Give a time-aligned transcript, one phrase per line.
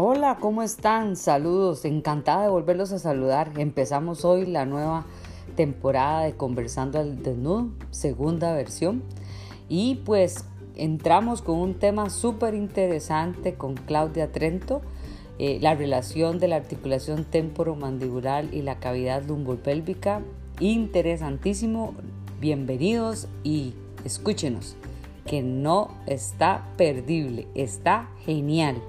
[0.00, 1.16] Hola, ¿cómo están?
[1.16, 3.50] Saludos, encantada de volverlos a saludar.
[3.56, 5.06] Empezamos hoy la nueva
[5.56, 9.02] temporada de Conversando al Desnudo, segunda versión.
[9.68, 10.44] Y pues
[10.76, 14.82] entramos con un tema súper interesante con Claudia Trento,
[15.40, 20.22] eh, la relación de la articulación temporomandibular y la cavidad lumbopélvica.
[20.60, 21.94] Interesantísimo,
[22.40, 24.76] bienvenidos y escúchenos,
[25.26, 28.80] que no está perdible, está genial.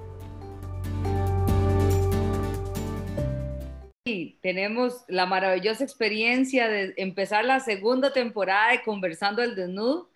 [4.40, 10.10] Tenemos la maravillosa experiencia de empezar la segunda temporada de Conversando el Desnudo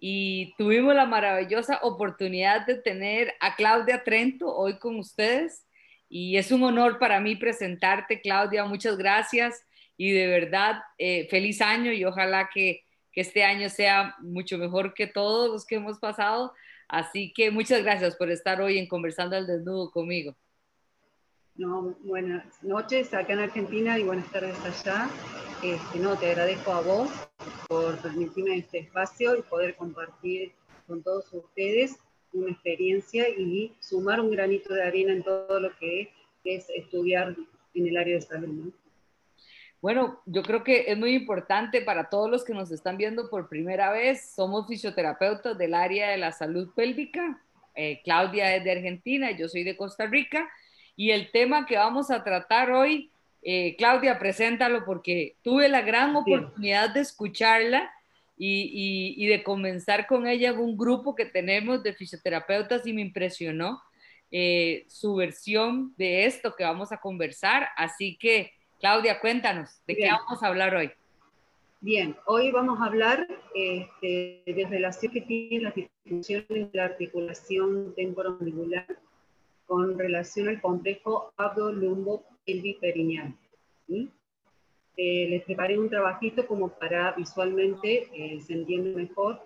[0.00, 5.66] y tuvimos la maravillosa oportunidad de tener a Claudia Trento hoy con ustedes
[6.08, 8.64] y es un honor para mí presentarte, Claudia.
[8.64, 9.64] Muchas gracias
[9.96, 14.94] y de verdad eh, feliz año y ojalá que, que este año sea mucho mejor
[14.94, 16.52] que todos los que hemos pasado.
[16.88, 20.36] Así que muchas gracias por estar hoy en Conversando al Desnudo conmigo.
[21.58, 25.10] No, buenas noches acá en Argentina y buenas tardes allá.
[25.60, 27.10] Este, no, te agradezco a vos
[27.66, 30.52] por permitirme este espacio y poder compartir
[30.86, 31.98] con todos ustedes
[32.32, 36.12] una experiencia y sumar un granito de arena en todo lo que
[36.44, 37.34] es estudiar
[37.74, 38.72] en el área de salud.
[39.82, 43.48] Bueno, yo creo que es muy importante para todos los que nos están viendo por
[43.48, 44.30] primera vez.
[44.30, 47.42] Somos fisioterapeutas del área de la salud pélvica.
[47.74, 50.48] Eh, Claudia es de Argentina, yo soy de Costa Rica
[50.98, 56.16] y el tema que vamos a tratar hoy, eh, Claudia, preséntalo porque tuve la gran
[56.16, 57.88] oportunidad de escucharla
[58.36, 63.80] y, de comenzar con ella un grupo que tenemos de fisioterapeutas y me impresionó
[64.32, 67.68] eh, su versión de esto que vamos a conversar.
[67.76, 70.90] Así que, Claudia, cuéntanos, ¿de qué vamos a hablar hoy?
[71.80, 77.94] Bien, hoy vamos a hablar este, de relación que tiene la disfunción de la articulación
[77.94, 78.98] temporomandibular
[79.68, 82.24] con relación al complejo abdo-lumbo
[82.80, 83.36] perineal.
[84.96, 89.40] Eh, les preparé un trabajito como para visualmente eh, se mejor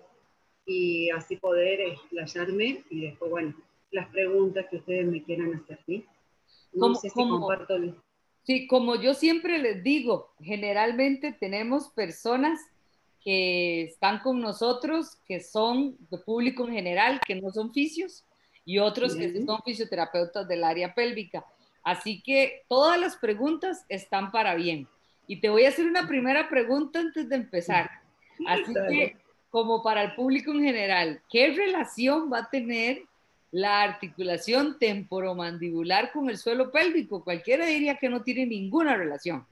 [0.65, 3.53] y así poder explayarme y después, bueno,
[3.91, 5.77] las preguntas que ustedes me quieran hacer.
[5.85, 6.05] ¿sí?
[6.71, 7.75] No sé si comparto.
[8.43, 12.59] Sí, como yo siempre les digo, generalmente tenemos personas
[13.21, 18.25] que están con nosotros, que son de público en general, que no son fisios,
[18.65, 21.45] y otros que son fisioterapeutas del área pélvica.
[21.83, 24.87] Así que todas las preguntas están para bien.
[25.27, 27.89] Y te voy a hacer una primera pregunta antes de empezar.
[28.47, 29.17] Así que,
[29.49, 33.03] como para el público en general, ¿qué relación va a tener
[33.51, 37.23] la articulación temporomandibular con el suelo pélvico?
[37.23, 39.45] Cualquiera diría que no tiene ninguna relación.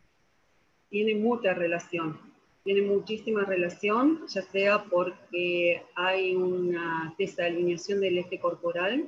[0.89, 2.30] Tiene mucha relación
[2.63, 9.07] tiene muchísima relación, ya sea porque hay una desalineación del eje corporal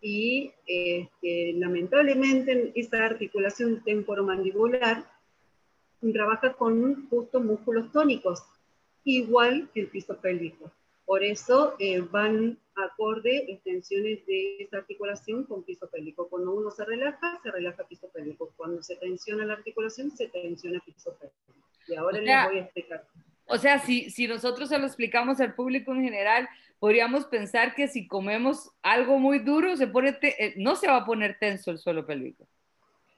[0.00, 5.04] y este, lamentablemente esa articulación temporomandibular
[6.12, 8.42] trabaja con justo músculos tónicos,
[9.04, 10.70] igual que el piso pélvico.
[11.04, 16.28] Por eso eh, van acorde extensiones de esa articulación con piso pélvico.
[16.28, 18.52] Cuando uno se relaja, se relaja piso pélvico.
[18.56, 21.36] Cuando se tensiona la articulación, se tensiona piso pélvico.
[21.88, 23.04] Y ahora les voy a explicar.
[23.46, 27.88] O sea, si, si nosotros se lo explicamos al público en general, podríamos pensar que
[27.88, 31.78] si comemos algo muy duro, se pone eh, no se va a poner tenso el
[31.78, 32.46] suelo pélvico.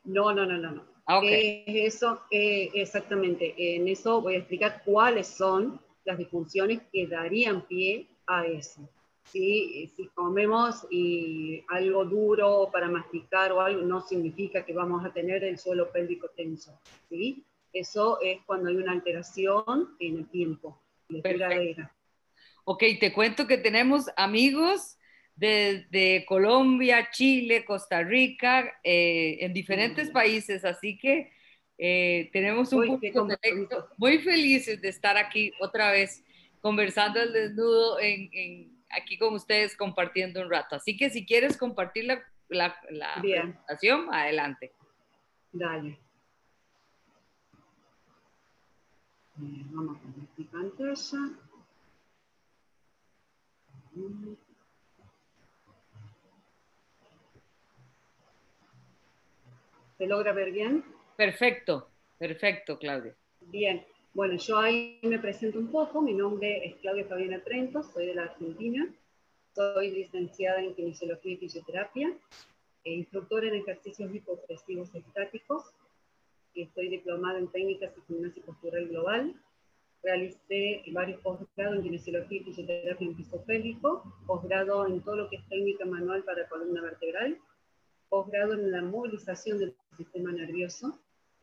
[0.05, 0.71] No, no, no, no.
[0.73, 0.85] no.
[1.07, 3.55] Ah, eso, eh, exactamente.
[3.57, 8.89] En eso voy a explicar cuáles son las disfunciones que darían pie a eso.
[9.31, 15.13] Si, si comemos y algo duro para masticar o algo, no significa que vamos a
[15.13, 16.79] tener el suelo pélvico tenso.
[17.09, 17.45] ¿sí?
[17.73, 20.81] Eso es cuando hay una alteración en el tiempo.
[22.65, 24.97] Ok, te cuento que tenemos amigos
[25.37, 31.33] de, Colombia, Chile, Costa Rica, eh, en diferentes países, así que
[31.79, 33.27] eh, tenemos un punto
[33.97, 36.23] muy felices de estar aquí otra vez
[36.61, 40.77] conversando al desnudo en, aquí con ustedes compartiendo un rato.
[40.77, 42.75] Así que si quieres compartir la, la,
[43.21, 44.73] presentación, adelante.
[45.53, 45.99] Dale.
[49.37, 50.95] vamos a mi pantalla.
[59.99, 60.85] ¿Se logra ver bien?
[61.17, 63.15] Perfecto, perfecto, Claudia.
[63.41, 63.85] Bien,
[64.15, 66.01] bueno, yo ahí me presento un poco.
[66.03, 68.93] Mi nombre es Claudia Fabiana Trento, soy de la Argentina.
[69.55, 72.17] Soy licenciada en Kinesiología y Fisioterapia,
[72.85, 75.75] e instructora en ejercicios hipopresivos estáticos
[76.55, 79.35] estoy diplomada en técnicas de gimnasia postural global.
[80.03, 85.37] Realicé varios posgrados en kinesiología y fisioterapia en piso pélvico, posgrado en todo lo que
[85.37, 87.39] es técnica manual para columna vertebral
[88.09, 90.99] posgrado en la movilización del sistema nervioso,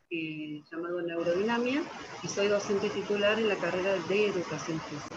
[0.10, 1.84] eh, llamado neurodinamia,
[2.24, 5.16] y soy docente titular en la carrera de educación física.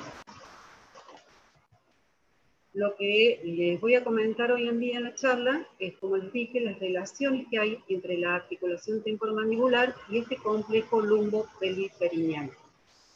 [2.73, 6.33] Lo que les voy a comentar hoy en día en la charla es, como les
[6.33, 12.51] dije, las relaciones que hay entre la articulación temporomandibular y este complejo lumbo-peliperineal.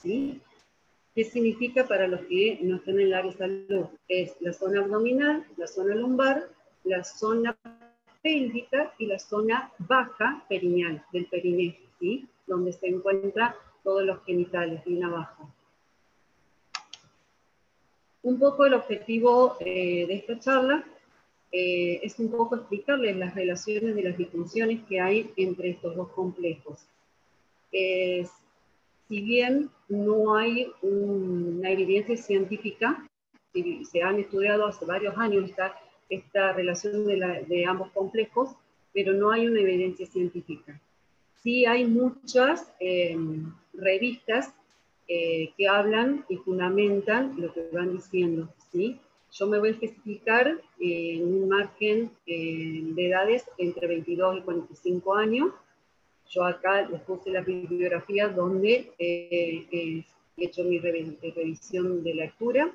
[0.03, 0.41] ¿sí?
[1.15, 3.87] ¿Qué significa para los que no están en el área de salud?
[4.09, 6.49] Es la zona abdominal, la zona lumbar,
[6.82, 7.56] la zona
[8.25, 12.26] pélvica y la zona baja perineal del perineo, ¿sí?
[12.47, 13.55] donde se encuentran
[13.85, 15.53] todos los genitales, bien abajo.
[18.23, 20.82] Un poco el objetivo eh, de esta charla
[21.53, 26.09] eh, es un poco explicarles las relaciones de las disfunciones que hay entre estos dos
[26.09, 26.79] complejos.
[27.70, 33.06] si bien no hay una evidencia científica,
[33.53, 35.79] se han estudiado hace varios años esta,
[36.09, 38.51] esta relación de, ambos complejos,
[38.93, 40.81] pero no hay una evidencia científica.
[41.43, 43.17] Sí hay muchas eh,
[43.73, 44.55] revistas
[45.06, 48.49] eh, que hablan y fundamentan lo que van diciendo.
[48.73, 48.99] ¿sí?
[49.33, 50.49] Yo me voy a especificar
[50.81, 55.51] eh, en un margen eh, de edades entre 22 y 45 años.
[56.31, 60.06] Yo acá les puse la bibliografía donde he
[60.39, 62.73] hecho mi revisión de lectura.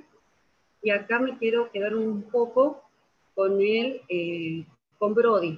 [0.83, 2.83] Y acá me quiero quedar un poco
[3.39, 4.65] con el,
[4.97, 5.57] con Brody.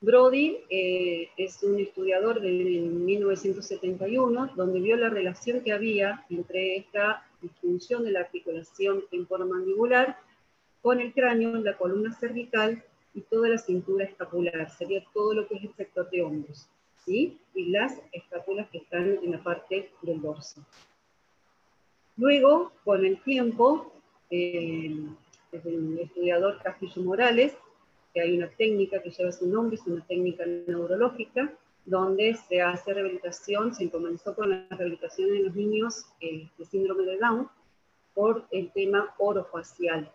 [0.00, 7.24] Brody eh, es un estudiador de 1971, donde vio la relación que había entre esta
[7.40, 10.18] disfunción de la articulación temporomandibular
[10.82, 12.82] con el cráneo, la columna cervical
[13.14, 16.66] y toda la cintura escapular, sería todo lo que es el sector de hombros,
[17.04, 17.38] ¿sí?
[17.54, 20.60] y las escápulas que están en la parte del dorso.
[22.16, 23.92] Luego, con el tiempo,
[24.28, 25.06] eh,
[25.64, 27.56] el estudiador Castillo Morales
[28.20, 31.52] hay una técnica que lleva su nombre, es una técnica neurológica,
[31.84, 37.04] donde se hace rehabilitación, se comenzó con la rehabilitación en los niños eh, de síndrome
[37.04, 37.48] de Down
[38.14, 40.10] por el tema orofacial.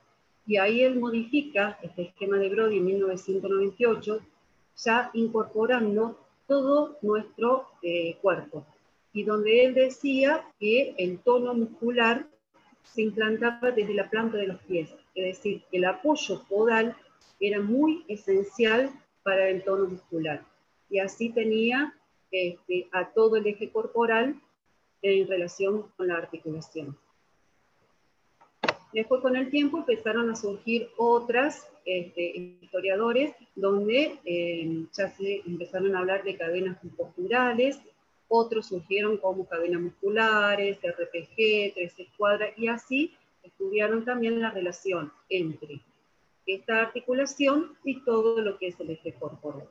[0.45, 4.19] Y ahí él modifica este esquema de Brody en 1998,
[4.83, 8.65] ya incorporando todo nuestro eh, cuerpo.
[9.13, 12.27] Y donde él decía que el tono muscular
[12.83, 16.95] se implantaba desde la planta de los pies, es decir, el apoyo podal
[17.39, 18.91] era muy esencial
[19.23, 20.43] para el tono muscular.
[20.89, 21.93] Y así tenía
[22.31, 24.35] este, a todo el eje corporal
[25.01, 26.97] en relación con la articulación.
[28.93, 35.95] Después con el tiempo empezaron a surgir otras este, historiadores donde eh, ya se empezaron
[35.95, 37.79] a hablar de cadenas posturales,
[38.33, 43.13] otros surgieron como cadenas musculares, RPG, tres escuadras, y así
[43.43, 45.81] estudiaron también la relación entre
[46.45, 49.67] esta articulación y todo lo que es el eje corporal.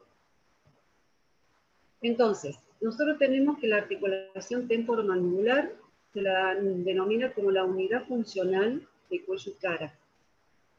[2.02, 5.72] Entonces, nosotros tenemos que la articulación temporomandibular
[6.12, 9.98] se la denomina como la unidad funcional de cuello y cara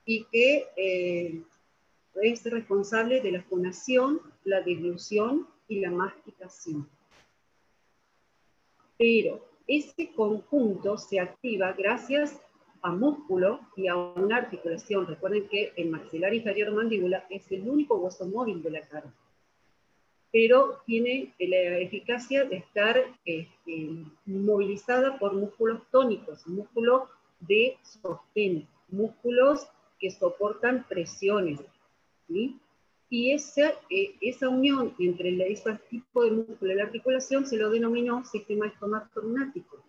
[0.06, 1.42] y que eh,
[2.22, 6.88] es responsable de la fonación, la dilución y la masticación.
[9.02, 12.40] Pero ese conjunto se activa gracias
[12.84, 15.08] a músculo y a una articulación.
[15.08, 19.12] Recuerden que el maxilar inferior mandíbula es el único hueso móvil de la cara,
[20.32, 23.90] pero tiene la eficacia de estar este,
[24.28, 27.10] movilizada por músculos tónicos, músculos
[27.40, 29.68] de sostén, músculos
[30.00, 31.60] que soportan presiones.
[33.14, 37.70] Y esa, eh, esa unión entre ese tipo de músculo y la articulación se lo
[37.70, 39.84] denominó sistema estomatorunático.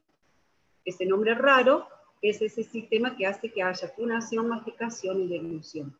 [0.84, 1.86] Ese nombre raro
[2.20, 5.96] es ese sistema que hace que haya funación, masticación y deglución.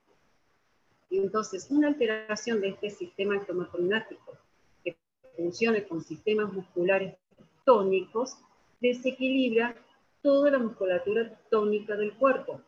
[1.10, 4.36] Y entonces, una alteración de este sistema estomatonático
[4.82, 4.96] que
[5.36, 7.14] funcione con sistemas musculares
[7.64, 8.36] tónicos
[8.80, 9.76] desequilibra
[10.22, 12.60] toda la musculatura tónica del cuerpo.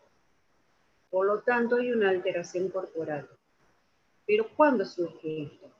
[1.11, 3.29] Por lo tanto, hay una alteración corporal.
[4.27, 5.71] Pero ¿cuándo surge esto?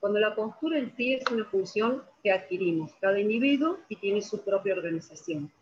[0.00, 4.42] Cuando la postura en sí es una función que adquirimos cada individuo y tiene su
[4.42, 5.52] propia organización.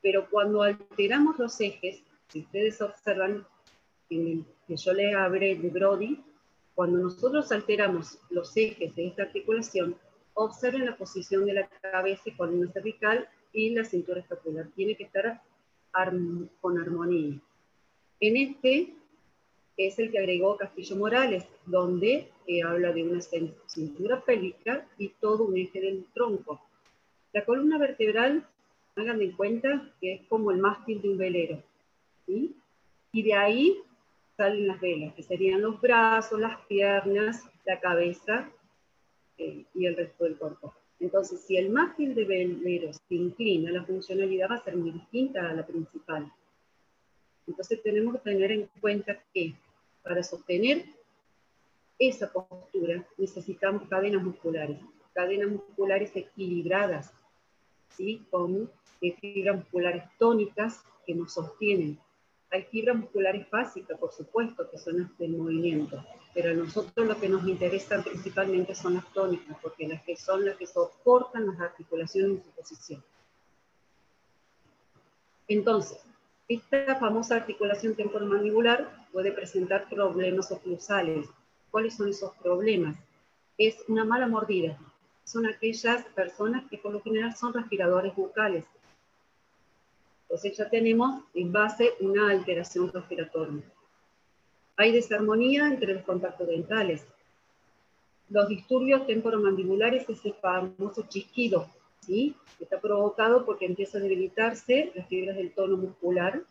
[0.00, 3.46] Pero cuando alteramos los ejes, si ustedes observan
[4.08, 6.22] en que yo le hablé de Brody,
[6.74, 9.96] cuando nosotros alteramos los ejes de esta articulación,
[10.34, 14.68] observen la posición de la cabeza y columna cervical y la cintura escapular.
[14.74, 15.42] Tiene que estar
[16.60, 17.38] con armonía.
[18.20, 18.94] En este
[19.86, 25.44] es el que agregó Castillo Morales, donde eh, habla de una cintura pélvica y todo
[25.44, 26.60] un eje del tronco.
[27.32, 28.46] La columna vertebral
[28.96, 31.62] hagan de cuenta que es como el mástil de un velero.
[32.26, 33.78] Y de ahí
[34.36, 38.50] salen las velas, que serían los brazos, las piernas, la cabeza
[39.38, 40.74] eh, y el resto del cuerpo.
[41.00, 45.48] Entonces, si el mástil de velero se inclina, la funcionalidad va a ser muy distinta
[45.48, 46.30] a la principal.
[47.46, 49.54] Entonces, tenemos que tener en cuenta que
[50.02, 50.84] para sostener
[51.98, 54.78] esa postura necesitamos cadenas musculares,
[55.12, 57.12] cadenas musculares equilibradas,
[57.90, 58.26] ¿sí?
[58.30, 58.70] con
[59.20, 61.98] fibras musculares tónicas que nos sostienen.
[62.50, 66.04] Hay fibras musculares básicas, por supuesto, que son las del movimiento,
[66.34, 70.44] pero a nosotros lo que nos interesa principalmente son las tónicas, porque las que son
[70.44, 73.04] las que soportan las articulaciones en su posición.
[75.48, 75.98] Entonces,
[76.50, 81.28] esta famosa articulación temporomandibular puede presentar problemas oclusales.
[81.70, 82.96] ¿Cuáles son esos problemas?
[83.56, 84.76] Es una mala mordida.
[85.22, 88.64] Son aquellas personas que por lo general son respiradores bucales.
[90.22, 93.62] Entonces ya tenemos en base una alteración respiratoria.
[94.76, 97.06] Hay desarmonía entre los contactos dentales.
[98.28, 102.34] Los disturbios temporomandibulares es el famoso chisquido, ¿sí?
[102.58, 106.42] Está provocado porque empieza a debilitarse las fibras del tono muscular,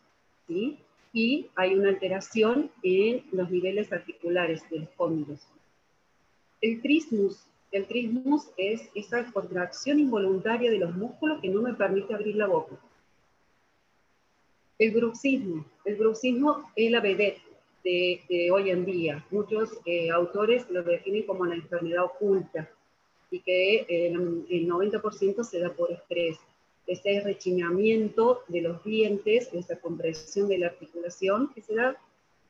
[0.46, 0.78] ¿sí?
[1.12, 5.40] Y hay una alteración en los niveles articulares de los cóndilos.
[6.60, 12.14] El trismus, el trismus es esa contracción involuntaria de los músculos que no me permite
[12.14, 12.76] abrir la boca.
[14.78, 17.42] El bruxismo, el bruxismo es la vedette,
[17.82, 19.24] de, hoy en día.
[19.30, 22.68] Muchos eh, autores lo definen como la enfermedad oculta
[23.30, 24.12] y que eh,
[24.50, 26.38] el 90% se da por estrés.
[26.86, 31.96] Ese rechiñamiento de los dientes, esa compresión de la articulación que se da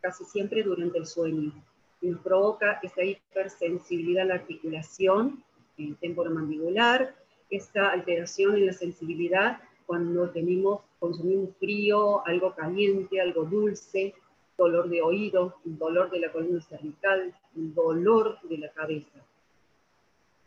[0.00, 1.52] casi siempre durante el sueño.
[2.00, 5.44] Y nos provoca esa hipersensibilidad a la articulación
[5.76, 7.14] en temporomandibular,
[7.50, 9.60] esta alteración en la sensibilidad
[9.90, 14.14] cuando tenemos, consumimos frío, algo caliente, algo dulce,
[14.56, 19.24] dolor de oído, dolor de la columna cervical, dolor de la cabeza.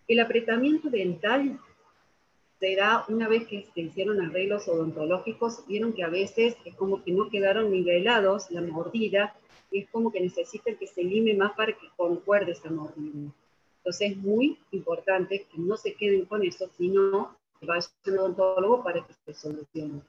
[0.07, 1.59] El apretamiento dental
[2.59, 7.03] se da una vez que se hicieron arreglos odontológicos, vieron que a veces es como
[7.03, 9.35] que no quedaron nivelados la mordida
[9.71, 13.31] y es como que necesitan que se lime más para que concuerde esa mordida.
[13.77, 18.83] Entonces es muy importante que no se queden con eso, sino que vayan al odontólogo
[18.83, 20.01] para que se solucione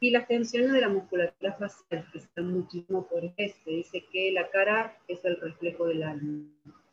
[0.00, 3.70] y las tensiones de la musculatura facial, que están muchísimo por este.
[3.70, 6.44] Dice que la cara es el reflejo del alma.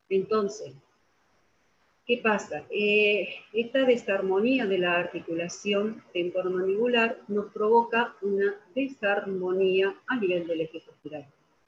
[0.09, 0.73] Entonces,
[2.05, 2.63] ¿qué pasa?
[2.69, 10.81] Eh, esta desarmonía de la articulación temporomandibular nos provoca una desarmonía a nivel del eje
[10.81, 11.25] postural.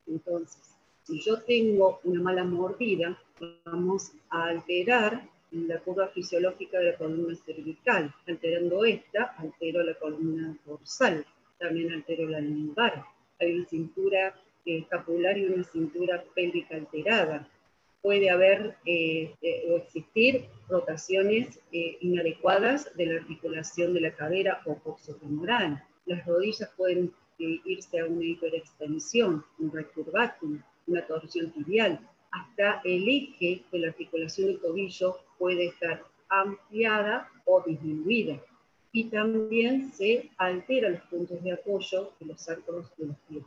[0.07, 3.17] Entonces, si yo tengo una mala mordida,
[3.65, 8.13] vamos a alterar la curva fisiológica de la columna cervical.
[8.27, 11.25] Alterando esta, altero la columna dorsal,
[11.57, 13.05] también altero la lumbar.
[13.39, 17.47] Hay una cintura escapular y una cintura pélvica alterada.
[18.05, 24.61] Puede haber eh, eh, o existir rotaciones eh, inadecuadas de la articulación de la cadera
[24.67, 25.83] o coxofemoral.
[26.05, 31.99] Las rodillas pueden irse a una hiperextensión, un recurvatum, una torsión tibial.
[32.29, 38.39] Hasta el eje de la articulación del tobillo puede estar ampliada o disminuida.
[38.91, 43.43] Y también se alteran los puntos de apoyo de los arcos de los pies.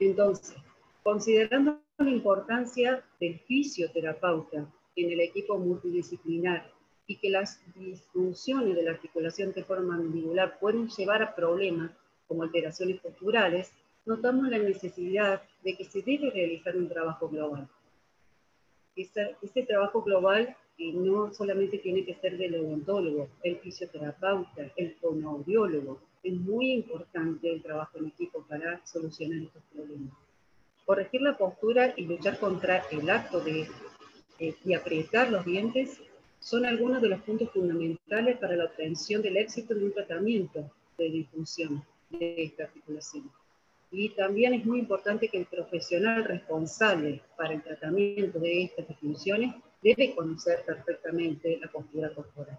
[0.00, 0.56] Entonces,
[1.02, 4.66] considerando la importancia del fisioterapeuta
[4.96, 6.70] en el equipo multidisciplinar
[7.06, 11.90] y que las disfunciones de la articulación temporomandibular pueden llevar a problemas
[12.28, 13.72] como alteraciones posturales,
[14.06, 17.68] notamos la necesidad de que se debe realizar un trabajo global
[18.96, 26.00] este, trabajo global eh, no solamente tiene que ser del odontólogo, el fisioterapeuta, el fonoaudiólogo.
[26.22, 30.14] Es muy importante el trabajo en equipo para solucionar estos problemas.
[30.84, 33.68] Corregir la postura y luchar contra el acto de,
[34.38, 36.00] eh, de apretar los dientes
[36.40, 41.10] son algunos de los puntos fundamentales para la obtención del éxito de un tratamiento de
[41.10, 43.30] disfunción de esta articulación.
[43.90, 49.54] Y también es muy importante que el profesional responsable para el tratamiento de estas disfunciones
[49.82, 52.58] debe conocer perfectamente la postura corporal,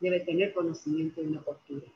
[0.00, 1.86] debe tener conocimiento de una postura.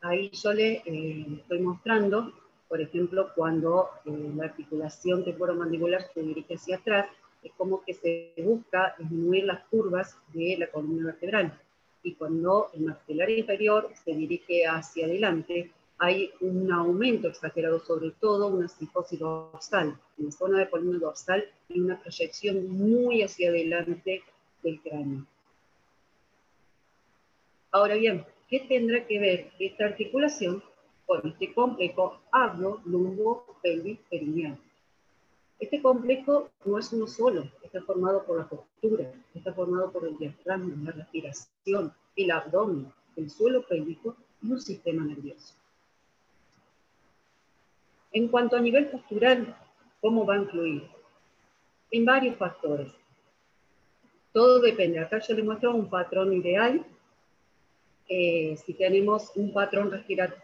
[0.00, 2.32] Ahí yo le eh, estoy mostrando,
[2.68, 7.06] por ejemplo, cuando eh, la articulación temporomandibular se dirige hacia atrás,
[7.42, 11.60] es como que se busca disminuir las curvas de la columna vertebral.
[12.02, 18.48] Y cuando el maxilar inferior se dirige hacia adelante, hay un aumento exagerado, sobre todo
[18.48, 19.98] una psicosis dorsal.
[20.18, 24.22] En la zona de columna dorsal y una proyección muy hacia adelante
[24.62, 25.26] del cráneo.
[27.70, 30.62] Ahora bien, ¿qué tendrá que ver esta articulación
[31.06, 34.58] Bueno, este complejo hablo, lumbo, pelvis, perineal.
[35.60, 40.16] Este complejo no es uno solo, está formado por la postura, está formado por el
[40.18, 45.54] diafragma, la respiración, el abdomen, el suelo pélvico y un sistema nervioso.
[48.12, 49.56] En cuanto a nivel postural,
[50.00, 50.88] ¿cómo va a influir?
[51.90, 52.92] En varios factores.
[54.32, 54.98] Todo depende.
[54.98, 56.84] Acá yo les muestro un patrón ideal.
[58.08, 59.90] Eh, si tenemos un patrón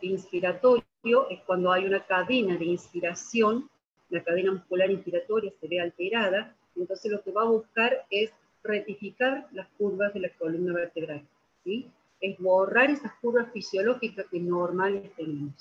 [0.00, 3.68] inspiratorio, es cuando hay una cadena de inspiración,
[4.08, 9.48] la cadena muscular inspiratoria se ve alterada, entonces lo que va a buscar es rectificar
[9.52, 11.26] las curvas de la columna vertebral.
[11.64, 11.90] ¿sí?
[12.20, 15.54] Es borrar esas curvas fisiológicas que normales tenemos.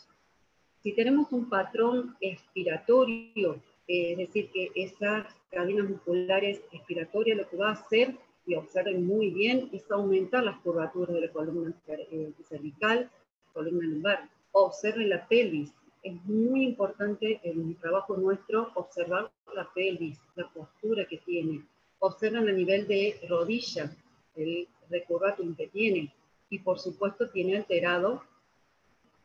[0.81, 7.57] Si tenemos un patrón expiratorio, eh, es decir, que esas cadenas musculares expiratorias lo que
[7.57, 8.15] va a hacer,
[8.49, 13.07] y observen muy bien, es aumentar las curvaturas de la columna eh, cervical,
[13.53, 14.27] columna lumbar.
[14.53, 15.71] Observen la pelvis.
[16.01, 21.63] Es muy importante en el trabajo nuestro observar la pelvis, la postura que tiene.
[21.99, 23.95] Observen a nivel de rodilla,
[24.35, 26.11] el recurvatum que tiene.
[26.49, 28.23] Y por supuesto tiene alterado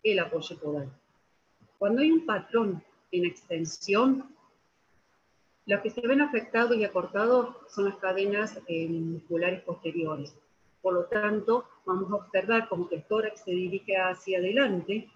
[0.03, 0.93] el apoyo podal.
[1.79, 4.34] Cuando hay un patrón en extensión,
[5.67, 10.37] los que se ven afectados y acortados son las cadenas eh, musculares posteriores.
[10.83, 15.09] Por lo tanto, vamos a observar como que el tórax se dirige hacia adelante,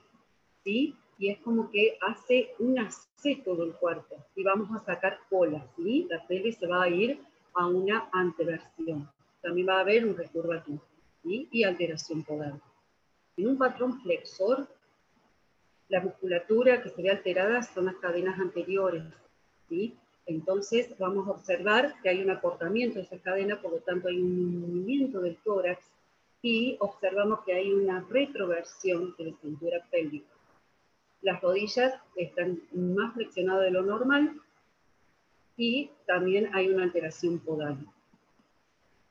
[0.65, 0.97] ¿sí?
[1.19, 4.25] Y es como que hace un aceto del cuerpo.
[4.35, 6.07] Y vamos a sacar cola, ¿sí?
[6.09, 7.21] La pelvis se va a ir
[7.53, 9.11] a una anteversión.
[9.43, 10.79] También va a haber un recurvatum,
[11.23, 11.49] ¿sí?
[11.53, 12.63] Y alteración podal.
[13.37, 14.67] En un patrón flexor,
[15.89, 19.05] la musculatura que se ve alterada son las cadenas anteriores,
[19.69, 19.99] ¿sí?
[20.29, 24.21] Entonces vamos a observar que hay un acortamiento de esa cadena, por lo tanto hay
[24.21, 25.81] un movimiento del tórax
[26.43, 30.29] y observamos que hay una retroversión de la cintura pélvica.
[31.23, 34.39] Las rodillas están más flexionadas de lo normal
[35.57, 37.79] y también hay una alteración podal.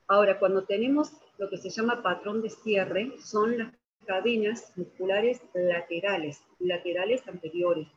[0.06, 3.72] Ahora, cuando tenemos lo que se llama patrón de cierre, son las
[4.06, 7.88] cadenas musculares laterales, laterales anteriores,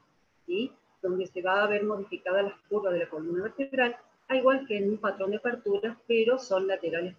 [0.47, 0.71] ¿sí?
[1.01, 3.95] Donde se va a ver modificada la curva de la columna vertebral,
[4.27, 7.15] al igual que en un patrón de apertura, pero son laterales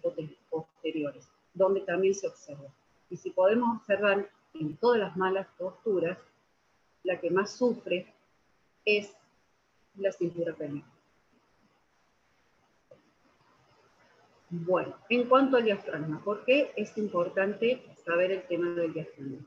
[0.49, 2.69] posteriores, donde también se observa.
[3.09, 6.17] Y si podemos observar en todas las malas posturas,
[7.03, 8.07] la que más sufre
[8.85, 9.15] es
[9.97, 10.87] la cintura pélvica.
[14.49, 19.39] Bueno, en cuanto al diafragma, ¿por qué es importante saber el tema del diafragma?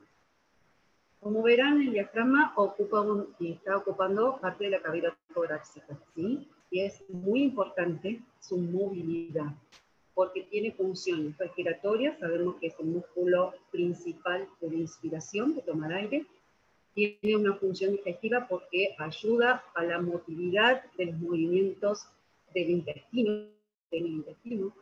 [1.21, 3.05] Como verán, el diafragma ocupa
[3.41, 6.49] está ocupando parte de la cavidad torácica, ¿sí?
[6.71, 9.53] Y es muy importante su movilidad,
[10.15, 15.93] porque tiene funciones respiratorias, sabemos que es el músculo principal de la inspiración, de tomar
[15.93, 16.27] aire,
[16.97, 22.07] tiene una función digestiva porque ayuda a la motilidad de los movimientos
[22.55, 23.31] del intestino,
[23.91, 24.73] del intestino.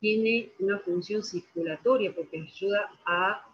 [0.00, 3.44] Tiene una función circulatoria porque ayuda a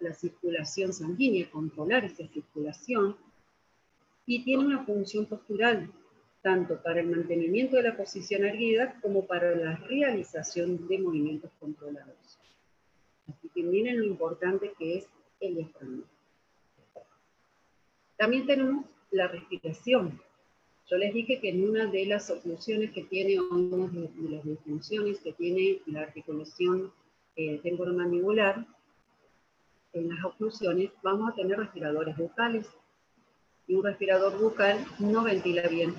[0.00, 3.16] la circulación sanguínea, controlar esa circulación,
[4.26, 5.90] y tiene una función postural,
[6.42, 12.38] tanto para el mantenimiento de la posición erguida como para la realización de movimientos controlados.
[13.28, 15.06] Así que miren lo importante que es
[15.40, 16.04] el diafragma.
[18.16, 20.20] También tenemos la respiración.
[20.90, 24.44] Yo les dije que en una de las oclusiones que tiene, o una de las
[24.44, 26.92] disfunciones que tiene la articulación
[27.36, 28.66] eh, temporomandibular,
[29.92, 32.68] en las oclusiones vamos a tener respiradores bucales
[33.66, 35.94] y un respirador bucal no ventila bien.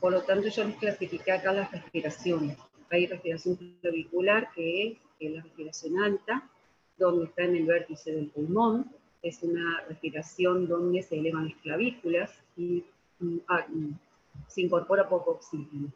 [0.00, 2.58] Por lo tanto, yo les clasifiqué acá las respiraciones.
[2.90, 6.48] Hay respiración clavicular, que es, la respiración alta,
[6.98, 8.90] donde está en el vértice del pulmón.
[9.22, 12.84] Es una respiración donde se elevan las clavículas y
[13.20, 13.92] mm, ah, mm,
[14.46, 15.88] se incorpora poco oxígeno.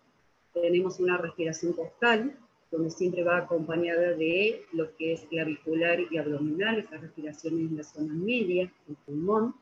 [0.55, 2.35] Tenemos una respiración costal,
[2.71, 7.85] donde siempre va acompañada de lo que es clavicular y abdominal, esas respiraciones en la
[7.85, 9.55] zona media del pulmón.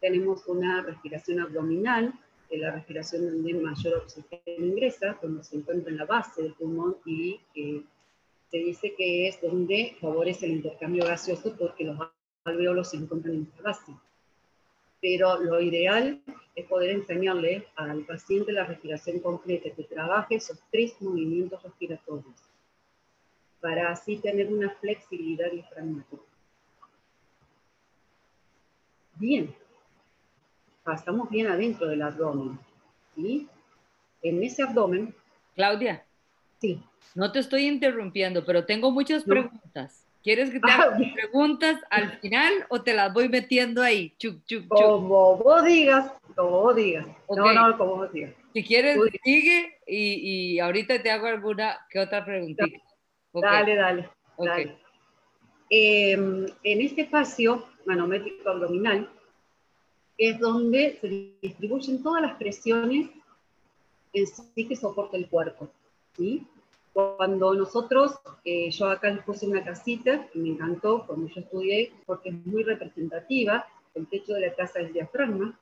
[0.00, 2.14] Tenemos una respiración abdominal,
[2.48, 6.54] que es la respiración donde mayor oxígeno ingresa, donde se encuentra en la base del
[6.54, 11.98] pulmón y se dice que es donde favorece el intercambio gaseoso porque los
[12.44, 13.92] alveolos se encuentran en esta base
[15.04, 16.18] pero lo ideal
[16.54, 22.34] es poder enseñarle al paciente la respiración completa, que trabaje esos tres movimientos respiratorios,
[23.60, 26.22] para así tener una flexibilidad diafragmática.
[29.16, 29.54] Bien,
[30.82, 32.58] pasamos bien adentro del abdomen.
[33.14, 33.46] ¿sí?
[34.22, 35.14] En ese abdomen...
[35.54, 36.02] Claudia.
[36.62, 36.82] Sí.
[37.14, 40.03] No te estoy interrumpiendo, pero tengo muchas preguntas.
[40.24, 44.16] ¿Quieres que te haga ah, preguntas al final o te las voy metiendo ahí?
[44.70, 47.06] Como vos digas, como vos digas.
[47.28, 48.32] No, no, como vos digas.
[48.54, 52.64] Si quieres, sigue y, y, ahorita te hago alguna que otra preguntita.
[53.34, 54.08] Dale, dale,
[54.38, 54.78] dale.
[55.68, 59.10] Em, en este espacio manométrico abdominal
[60.16, 63.10] es donde se distribuyen todas las presiones
[64.14, 65.68] en sí que soporta el cuerpo.
[66.16, 66.46] ¿sí?
[66.94, 68.12] Cuando nosotros,
[68.44, 72.46] eh, yo acá les puse una casita, que me encantó cuando yo estudié, porque es
[72.46, 75.58] muy representativa, el techo de la casa es diafragma,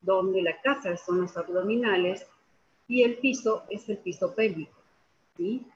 [0.00, 2.26] donde la casa son los abdominales
[2.88, 4.72] y el piso es el piso pélvico.
[5.36, 5.66] ¿sí?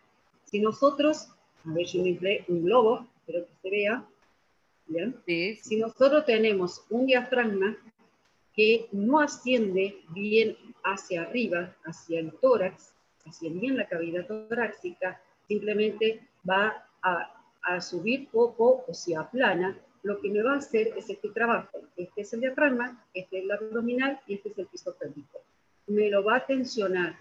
[0.47, 1.29] Si nosotros,
[1.67, 4.05] a ver, yo me un globo, espero que se vea,
[4.87, 5.17] ¿bien?
[5.63, 7.77] Si nosotros tenemos un diafragma
[8.55, 12.94] que no asciende bien hacia arriba, hacia el tórax,
[13.27, 17.31] hacia bien la cavidad torácica, simplemente va a,
[17.81, 21.81] subir poco o se aplana, lo que me va a hacer es este trabajo.
[21.97, 25.41] Este es el diafragma, este es el abdominal y este es el piso pélvico.
[25.87, 27.17] Me lo va a tensionar,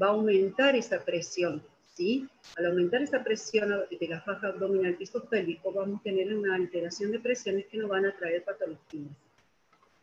[0.00, 1.62] va a aumentar esa presión.
[1.94, 2.28] ¿sí?
[2.56, 7.10] Al aumentar esa presión de la faja abdominal piso pélvico, vamos a tener una alteración
[7.10, 9.10] de presiones que nos van a traer patologías.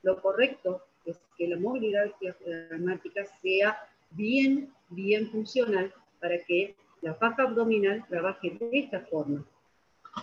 [0.03, 3.77] Lo correcto es que la movilidad diafragmática sea
[4.11, 9.45] bien, bien funcional para que la faja abdominal trabaje de esta forma.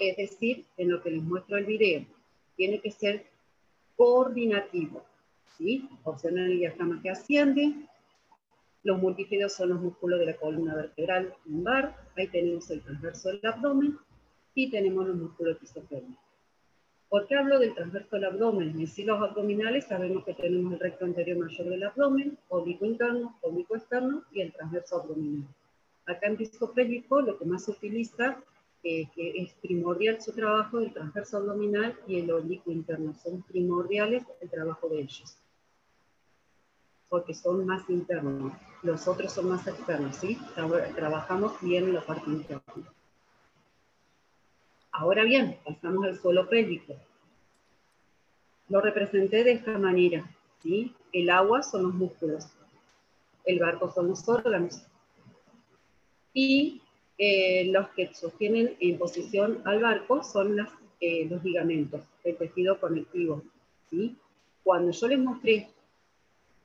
[0.01, 2.05] Es decir, en lo que les muestro el video,
[2.57, 3.27] tiene que ser
[3.97, 5.05] coordinativo.
[5.57, 5.89] ¿sí?
[6.05, 7.75] Observen el diafragma que asciende.
[8.83, 11.97] Los multífidos son los músculos de la columna vertebral lumbar.
[12.17, 13.99] Ahí tenemos el transverso del abdomen
[14.55, 16.22] y tenemos los músculos pisoférmicos.
[17.13, 18.81] ¿Por qué hablo del transverso del abdomen?
[18.81, 23.37] En sí, los abdominales sabemos que tenemos el recto anterior mayor del abdomen, oblicuo interno,
[23.43, 25.47] oblicuo externo y el transverso abdominal.
[26.07, 28.43] Acá en piso pélvico lo que más se utiliza,
[28.83, 33.13] eh, que es primordial su trabajo, el transverso abdominal y el oblicuo interno.
[33.23, 35.37] Son primordiales el trabajo de ellos.
[37.11, 38.55] Porque son más internos.
[38.83, 40.39] Los otros son más externos, ¿sí?
[40.97, 42.63] Trabajamos bien en la parte interna.
[44.93, 46.95] Ahora bien, pasamos al suelo pélvico.
[48.69, 50.31] Lo representé de esta manera.
[50.63, 50.95] ¿sí?
[51.13, 52.47] El agua son los músculos,
[53.45, 54.83] el barco son los órganos.
[56.35, 56.83] Y
[57.17, 60.59] eh, los que sostienen en posición al barco son
[61.01, 63.43] eh, los ligamentos, el tejido conectivo.
[63.89, 64.15] ¿sí?
[64.63, 65.71] Cuando yo les mostré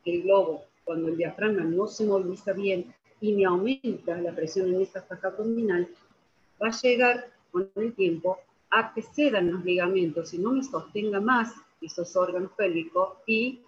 [0.04, 4.82] el globo, cuando el diafragma no se moviliza bien y me aumenta la presión en
[4.82, 5.88] esta faja abdominal,
[6.62, 8.40] va a llegar con el tiempo
[8.70, 13.62] a que cedan los ligamentos y no me sostenga más esos órganos pélvicos y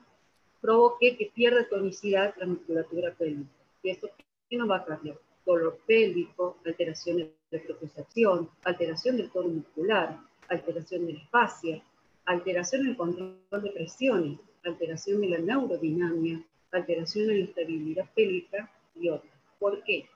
[0.62, 3.50] provoque que pierda tonicidad la musculatura pélvica.
[3.84, 4.10] ¿Y esto
[4.50, 5.18] qué nos va a cambiar?
[5.46, 11.82] Dolor pélvico, alteraciones de propulsación, alteración del tono muscular, alteración de la fascia,
[12.26, 18.72] alteración en el control de presiones, alteración de la neurodinamia, alteración en la estabilidad pélvica
[18.96, 19.34] y otras.
[19.58, 20.08] ¿Por qué?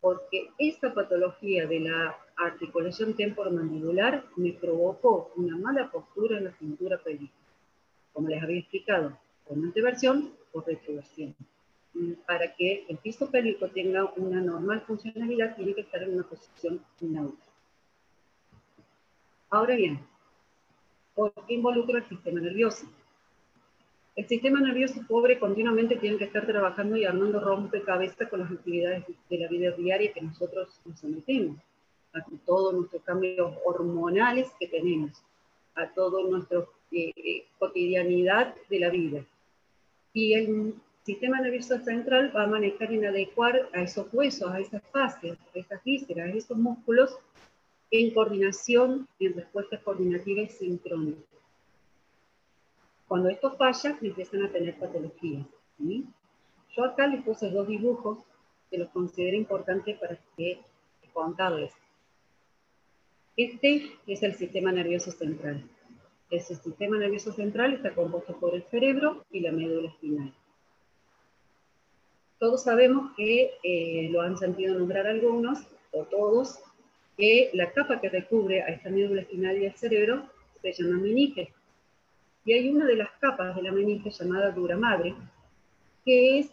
[0.00, 6.98] Porque esta patología de la articulación temporomandibular me provocó una mala postura en la cintura
[6.98, 7.34] pélvica,
[8.12, 11.34] como les había explicado, con anteversión o retroversión.
[12.26, 16.80] Para que el piso pélvico tenga una normal funcionalidad, tiene que estar en una posición
[17.00, 17.46] neutra.
[19.50, 20.00] Ahora bien,
[21.14, 22.86] ¿por qué involucra el sistema nervioso?
[24.14, 29.04] El sistema nervioso pobre continuamente tiene que estar trabajando y armando rompecabezas con las actividades
[29.28, 31.56] de la vida diaria que nosotros nos sometemos
[32.12, 35.12] a todos nuestros cambios hormonales que tenemos,
[35.74, 36.58] a toda nuestra
[36.92, 39.24] eh, eh, cotidianidad de la vida.
[40.12, 44.82] Y el sistema nervioso central va a manejar y adecuar a esos huesos, a esas
[44.92, 47.16] fases, a esas vísceras, a esos músculos
[47.90, 51.24] en coordinación, en respuestas coordinativas y sincrónicas.
[53.08, 55.44] Cuando esto falla, empiezan a tener patologías.
[56.76, 58.18] Yo acá les puse dos dibujos
[58.70, 60.60] que los considero importantes para que
[61.12, 61.72] contarles.
[63.42, 65.64] Este es el sistema nervioso central.
[66.28, 70.34] Ese sistema nervioso central está compuesto por el cerebro y la médula espinal.
[72.38, 75.58] Todos sabemos que, eh, lo han sentido nombrar algunos,
[75.90, 76.58] o todos,
[77.16, 80.26] que la capa que recubre a esta médula espinal y al cerebro
[80.60, 81.50] se llama meninge.
[82.44, 85.14] Y hay una de las capas de la meninge llamada dura madre,
[86.04, 86.50] que es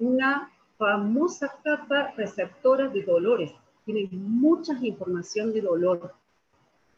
[0.00, 3.52] una famosa capa receptora de dolores
[3.88, 6.12] tiene mucha información de dolor,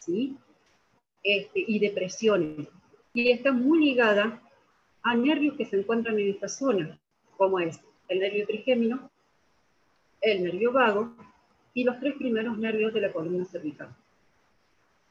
[0.01, 0.37] ¿sí?
[1.23, 2.67] Este, y depresiones.
[3.15, 4.43] Y está muy ligada
[5.03, 6.99] a nervios que se encuentran en esta zona,
[7.37, 9.09] como es el nervio trigémino,
[10.21, 11.15] el nervio vago
[11.75, 13.95] y los tres primeros nervios de la columna cervical.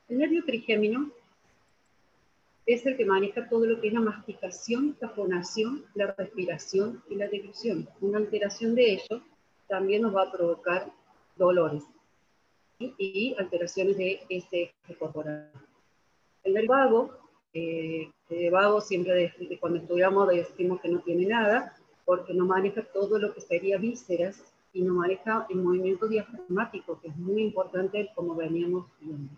[0.10, 1.12] El nervio trigémino
[2.66, 7.16] es el que maneja todo lo que es la masticación, la fonación, la respiración y
[7.16, 7.88] la deglución.
[8.02, 9.24] Una alteración de ello
[9.70, 10.92] también nos va a provocar
[11.40, 11.84] dolores
[12.80, 15.52] y, alteraciones de ese eje corporal.
[16.44, 17.12] El vago,
[17.54, 21.76] eh, el vago siempre cuando estudiamos decimos que no tiene nada,
[22.06, 24.42] porque no maneja todo lo que sería vísceras
[24.74, 29.34] y no maneja el movimiento diafragmático, que es muy importante como veníamos viendo.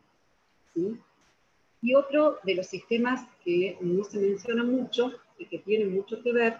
[1.81, 6.31] Y otro de los sistemas que no se menciona mucho y que tiene mucho que
[6.31, 6.57] ver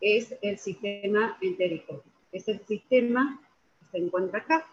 [0.00, 2.02] es el sistema entérico.
[2.32, 3.40] Es el sistema
[3.96, 4.66] se encuentra acá,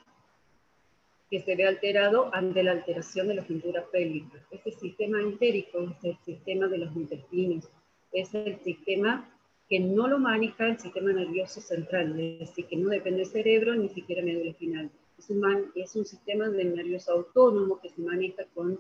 [1.30, 4.38] que se ve alterado ante la alteración de la cintura pélvica.
[4.52, 7.70] Este sistema entérico es el sistema de los intestinos,
[8.12, 9.30] es el sistema
[9.70, 13.74] que no lo maneja el sistema nervioso central, es decir, que no depende del cerebro
[13.76, 14.92] ni siquiera médula espinal.
[15.18, 18.80] Es un, es un sistema de nervioso autónomo que se maneja con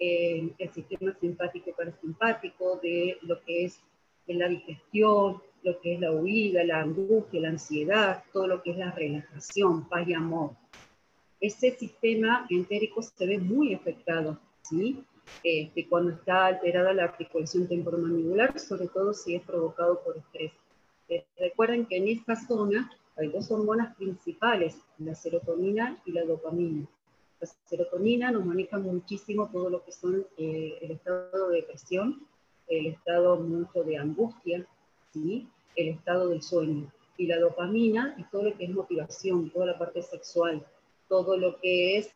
[0.00, 3.80] eh, el sistema simpático y parasimpático, de lo que es
[4.26, 8.76] la digestión, lo que es la huida, la angustia, la ansiedad, todo lo que es
[8.76, 10.50] la relajación, paz y amor.
[11.40, 15.02] Ese sistema entérico se ve muy afectado, ¿sí?
[15.42, 20.52] Este, cuando está alterada la articulación temporomandibular, sobre todo si es provocado por estrés.
[21.08, 26.86] Eh, recuerden que en esta zona hay dos hormonas principales, la serotonina y la dopamina.
[27.40, 32.26] La serotonina nos maneja muchísimo todo lo que son eh, el estado de depresión,
[32.68, 34.66] el estado mucho de angustia,
[35.12, 35.48] ¿sí?
[35.76, 36.90] El estado del sueño.
[37.16, 40.66] Y la dopamina y todo lo que es motivación, toda la parte sexual,
[41.08, 42.12] todo lo que es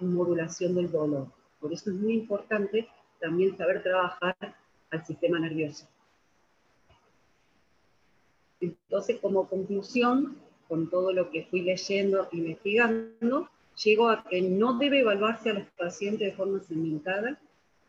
[0.00, 1.28] modulación del dolor.
[1.60, 2.88] Por eso es muy importante
[3.20, 4.36] también saber trabajar
[4.90, 5.86] al sistema nervioso.
[8.60, 10.36] Entonces, como conclusión,
[10.68, 13.48] con todo lo que fui leyendo, investigando,
[13.82, 17.40] llego a que no debe evaluarse a los pacientes de forma segmentada,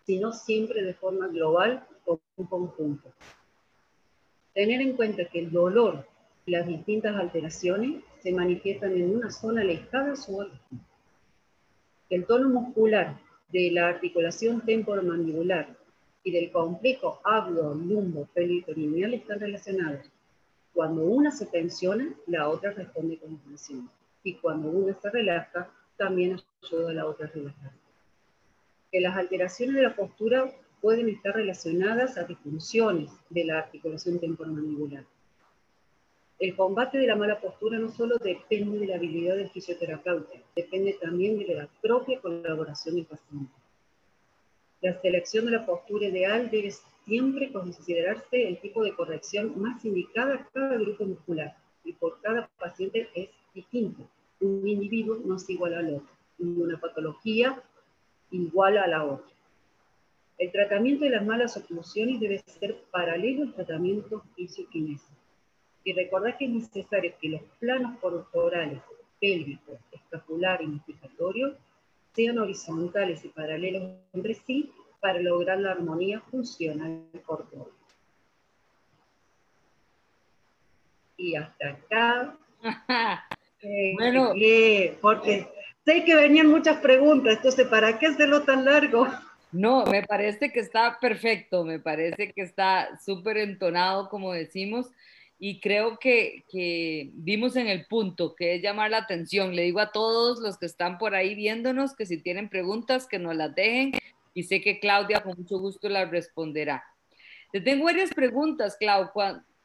[0.06, 3.12] sino siempre de forma global o un conjunto.
[4.56, 6.08] Tener en cuenta que el dolor
[6.46, 10.80] y las distintas alteraciones se manifiestan en una zona alejada de su origen.
[12.10, 13.20] El tono muscular
[13.52, 15.76] de la articulación temporomandibular
[16.24, 20.10] y del complejo abdo, lumbo, pelitoneal están relacionados.
[20.74, 23.90] Cuando una se tensiona, la otra responde con tensión
[24.24, 27.72] y cuando una se relaja, también ayuda a la otra a relajar.
[28.90, 30.50] Que las alteraciones de la postura
[30.86, 35.04] pueden estar relacionadas a disfunciones de la articulación temporomandibular.
[36.38, 40.96] El combate de la mala postura no solo depende de la habilidad del fisioterapeuta, depende
[41.02, 43.52] también de la propia colaboración del paciente.
[44.80, 46.72] La selección de la postura ideal debe
[47.04, 52.48] siempre considerarse el tipo de corrección más indicada a cada grupo muscular y por cada
[52.60, 54.08] paciente es distinto
[54.40, 57.60] un individuo no es igual al otro, una patología
[58.30, 59.35] igual a la otra.
[60.38, 65.14] El tratamiento de las malas oclusiones debe ser paralelo al tratamiento fisioquinésico.
[65.84, 68.82] Y recordar que es necesario que los planos corporales,
[69.22, 71.56] pélvicos, escapular y notificatorio
[72.14, 77.68] sean horizontales y paralelos entre sí para lograr la armonía funcional corporal.
[81.18, 82.38] Y hasta acá
[83.96, 84.34] bueno,
[85.02, 85.48] porque
[85.86, 89.08] sé que venían muchas preguntas, entonces, ¿para qué hacerlo tan largo?
[89.56, 94.92] No, me parece que está perfecto, me parece que está súper entonado, como decimos,
[95.40, 99.56] y creo que, que dimos en el punto, que es llamar la atención.
[99.56, 103.18] Le digo a todos los que están por ahí viéndonos que si tienen preguntas, que
[103.18, 103.94] nos las dejen,
[104.34, 106.84] y sé que Claudia con mucho gusto las responderá.
[107.54, 109.10] Te tengo varias preguntas, Clau.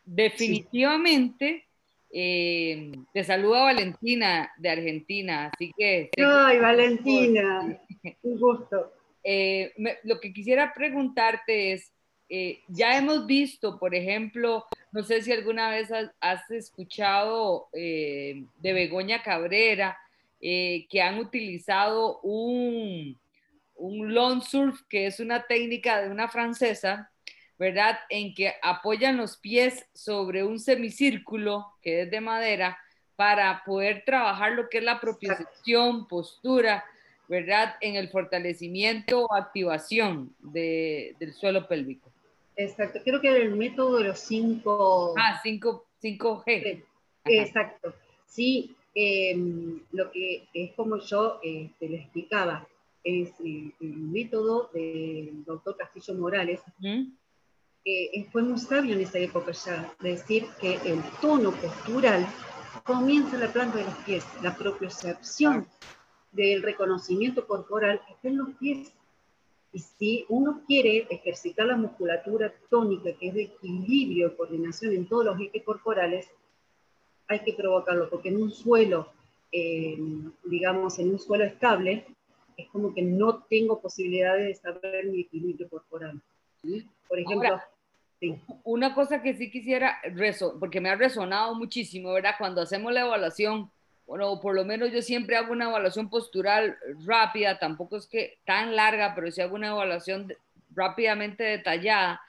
[0.05, 1.66] Definitivamente...
[2.12, 6.11] Eh, te saluda Valentina de Argentina, así que...
[6.16, 7.81] Ay, Valentina,
[8.24, 8.92] un gusto.
[9.22, 9.72] Eh,
[10.04, 11.92] lo que quisiera preguntarte es,
[12.28, 19.22] eh, ya hemos visto, por ejemplo, no sé si alguna vez has, escuchado de Begoña
[19.22, 19.96] Cabrera,
[20.40, 23.16] que han utilizado un,
[23.80, 27.11] un lawn surf, que es una técnica de una francesa,
[27.59, 27.98] ¿verdad?
[28.09, 32.78] En que apoyan los pies sobre un semicírculo que es de madera
[33.16, 36.85] para poder trabajar lo que es la propiocepción, postura,
[37.30, 37.76] ¿verdad?
[37.80, 42.10] En el fortalecimiento o activación del suelo pélvico.
[42.56, 45.14] Exacto, creo que era el método de los 5...
[45.16, 45.86] Ah, 5,
[46.44, 46.82] g.
[47.24, 47.94] Exacto.
[48.26, 52.66] Sí, em, lo que es como yo eh, te lo explicaba,
[53.04, 59.94] es el, método del doctor Castillo Morales, eh, fue muy sabio en esa época ya,
[60.00, 62.26] decir que el tono postural
[62.84, 65.66] comienza en la planta de los pies, la propiocepción
[66.32, 68.92] del reconocimiento corporal está en los pies.
[69.72, 75.06] Y si uno quiere ejercitar la musculatura tónica, que es de equilibrio y coordinación en
[75.06, 76.28] todos los ejes corporales,
[77.28, 79.12] hay que provocarlo, porque en un suelo,
[79.52, 79.96] eh,
[80.44, 82.04] digamos, en un suelo estable,
[82.56, 86.20] es como que no tengo posibilidad de saber mi equilibrio corporal.
[87.08, 87.60] Por ejemplo,
[88.64, 89.98] una cosa que sí quisiera,
[90.58, 92.34] porque me ha resonado muchísimo, ¿verdad?
[92.38, 93.70] Cuando hacemos la evaluación,
[94.11, 98.75] bueno, por lo menos yo siempre hago una evaluación postural rápida, tampoco es que tan
[98.75, 100.35] larga, pero sí hago una evaluación
[100.75, 102.20] rápidamente detallada,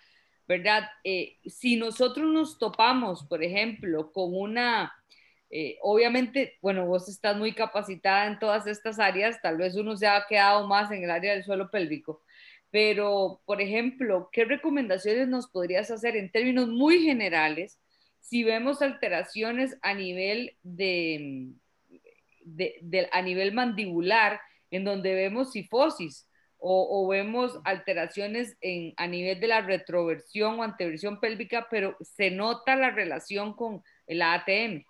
[0.47, 0.83] ¿verdad?
[1.03, 4.93] Eh, si nosotros nos topamos, por ejemplo, con una,
[5.49, 10.05] eh, obviamente, bueno, vos estás muy capacitada en todas estas áreas, tal vez uno se
[10.05, 12.21] ha quedado más en el área del suelo pélvico,
[12.69, 17.79] pero, por ejemplo, ¿qué recomendaciones nos podrías hacer en términos muy generales
[18.19, 21.55] si vemos alteraciones a nivel de,
[22.55, 26.27] de, a nivel mandibular, en donde vemos sifosis
[26.63, 32.75] o, vemos alteraciones en, a nivel de la retroversión o anteversión pélvica, pero se nota
[32.75, 34.83] la relación con el ATM?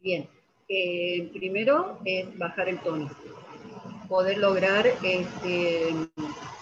[0.00, 0.28] Bien,
[0.68, 3.10] eh, primero es bajar el tono
[4.10, 5.94] poder lograr este,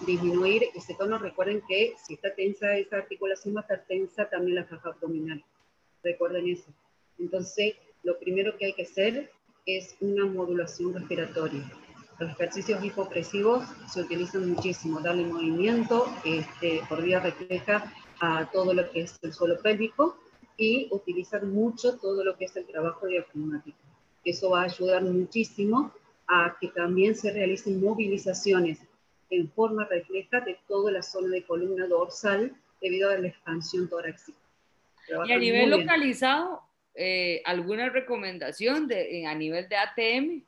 [0.05, 1.17] disminuir ese tono.
[1.17, 5.43] Recuerden que si está tensa esa articulación, va a estar tensa también la caja abdominal.
[6.03, 6.71] Recuerden eso.
[7.17, 9.31] Entonces, lo primero que hay que hacer
[9.77, 11.63] es una modulación respiratoria.
[12.19, 18.89] Los ejercicios hipopresivos se utilizan muchísimo, darle movimiento este, por vía refleja a todo lo
[18.91, 20.17] que es el suelo pélvico
[20.57, 23.77] y utilizar mucho todo lo que es el trabajo diafragmático.
[24.25, 25.93] Eso va a ayudar muchísimo
[26.27, 28.79] a que también se realicen movilizaciones
[29.29, 34.37] en forma refleja de toda la zona de columna dorsal debido a la expansión torácica.
[35.25, 36.61] y a nivel localizado,
[36.95, 40.43] eh, ¿alguna recomendación de, a nivel de ATM?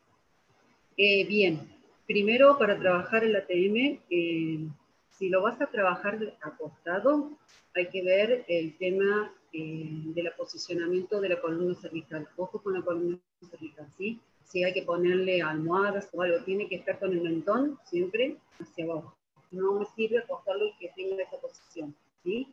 [0.97, 1.59] Eh, bien,
[2.07, 4.67] primero para trabajar el ATM, eh,
[5.11, 7.31] si lo vas a trabajar acostado,
[7.73, 12.27] hay que ver el tema del posicionamiento de la columna cervical.
[12.37, 13.17] Ojo con la columna
[13.49, 14.19] cervical, ¿sí?
[14.51, 18.83] si hay que ponerle almohadas o algo, tiene que estar con el mentón siempre hacia
[18.83, 19.15] abajo.
[19.49, 22.47] No me sirve acostarlo y que tenga esa posición, ¿sí?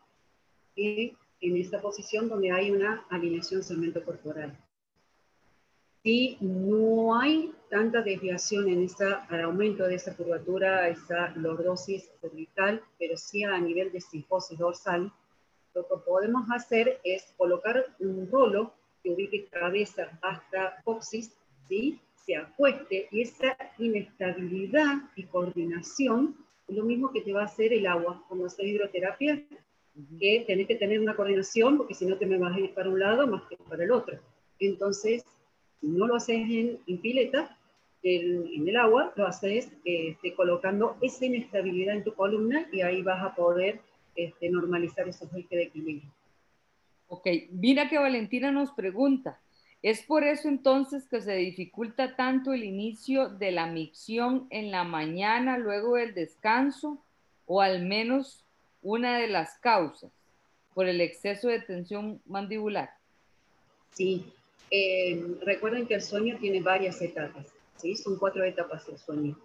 [1.41, 4.57] En esta posición donde hay una alineación segmento corporal.
[6.03, 9.05] Si no hay tanta desviación en ese
[9.43, 15.13] aumento de esa curvatura, esa lordosis cervical, pero sí a nivel de sifosis dorsal,
[15.75, 18.73] lo que podemos hacer es colocar un rolo
[19.03, 21.33] que ubique cabeza hasta coxis
[22.25, 27.73] se acueste y esa inestabilidad y coordinación es lo mismo que te va a hacer
[27.73, 29.43] el agua cuando haces hidroterapia,
[30.19, 32.89] que tenés que tener una coordinación porque si no te me vas a ir para
[32.89, 34.19] un lado más que para el otro.
[34.59, 35.25] Entonces,
[35.81, 37.57] si no lo haces en, pileta,
[38.03, 43.23] en, el agua, lo haces este, colocando esa inestabilidad en tu columna y ahí vas
[43.23, 43.81] a poder
[44.15, 46.11] este, normalizar esos ejes de equilibrio.
[47.09, 49.41] Ok, mira que Valentina nos pregunta,
[49.83, 54.85] es por eso entonces que se dificulta tanto el inicio de la micción en la
[54.85, 57.03] mañana luego del descanso
[57.47, 58.45] o al menos
[58.83, 60.11] una de las causas
[60.75, 62.91] por el exceso de tensión mandibular.
[63.93, 64.33] Sí,
[64.71, 67.97] eh, recuerden que el sueño tiene varias etapas, ¿sí?
[67.97, 69.39] son cuatro etapas el sueño.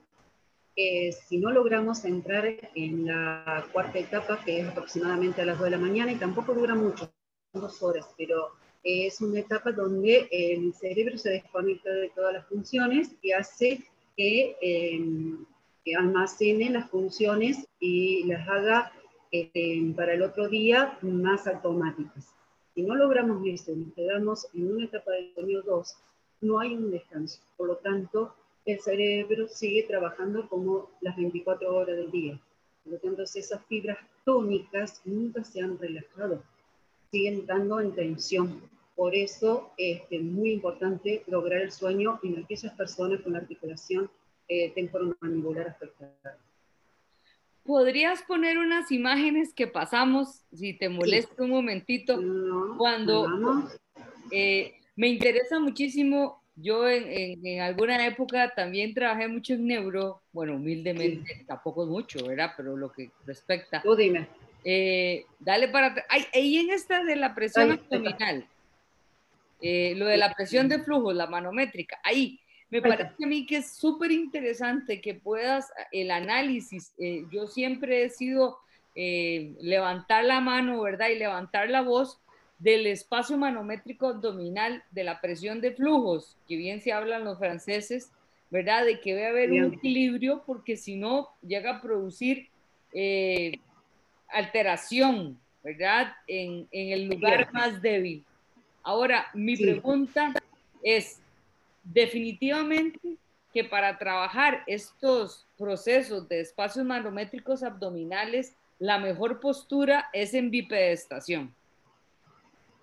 [0.76, 5.66] Eh, si no logramos entrar en la cuarta etapa, que es aproximadamente a las 2
[5.66, 7.12] de la mañana, y tampoco dura mucho,
[7.54, 13.12] dos horas, pero es una etapa donde el cerebro se desconecta de todas las funciones
[13.22, 13.84] y hace
[14.18, 15.46] em,
[15.86, 18.92] que, almacene las funciones y las haga
[19.34, 22.32] este, para el otro día más automáticas.
[22.76, 25.96] Si no logramos eso y nos quedamos en una etapa de sueño 2,
[26.42, 27.42] no hay un descanso.
[27.58, 32.40] Por lo tanto, el cerebro sigue trabajando como las 24 horas del día.
[32.84, 36.44] Por lo tanto, esas fibras tónicas nunca se han relajado,
[37.10, 38.62] siguen dando en tensión.
[38.96, 44.12] Por eso es este, muy importante lograr el sueño en aquellas personas con la articulación
[44.48, 46.38] eh, temporomandibular afectada.
[47.64, 52.20] ¿Podrías poner unas imágenes que pasamos, si te molesta un momentito,
[52.78, 53.26] cuando
[54.32, 61.46] eh, me interesa muchísimo, yo en, alguna época también trabajé mucho en neuro, bueno, humildemente,
[61.48, 62.52] tampoco es mucho, ¿verdad?
[62.58, 63.82] Pero lo que respecta.
[63.82, 64.28] Tú dime.
[64.66, 65.96] Eh, dale para...
[66.10, 68.46] Ay, ahí en esta de la presión abdominal,
[69.62, 72.40] eh, lo de la presión de flujo, la manométrica, ahí
[72.74, 76.92] me parece a mí que es súper interesante que puedas el análisis.
[76.98, 78.58] Eh, yo siempre he sido
[78.96, 81.10] eh, levantar la mano, ¿verdad?
[81.10, 82.20] Y levantar la voz
[82.58, 88.12] del espacio manométrico abdominal de la presión de flujos, que bien se hablan los franceses,
[88.50, 88.86] ¿verdad?
[88.86, 92.48] De que debe haber un equilibrio porque si no llega a producir
[92.92, 93.60] eh,
[94.30, 96.14] alteración, ¿verdad?
[96.26, 98.24] En, el lugar más débil.
[98.82, 100.34] Ahora, mi pregunta
[100.82, 101.20] es,
[101.84, 103.18] definitivamente
[103.54, 111.54] que para trabajar estos procesos de espacios manométricos abdominales, la mejor postura es en bipedestación.